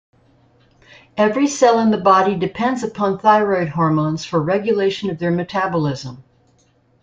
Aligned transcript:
Every 1.15 1.45
cell 1.45 1.77
in 1.79 1.91
the 1.91 1.99
body 1.99 2.33
depends 2.35 2.81
upon 2.81 3.19
thyroid 3.19 3.69
hormones 3.69 4.25
for 4.25 4.41
regulation 4.41 5.11
of 5.11 5.19
their 5.19 5.29
metabolism. 5.29 6.23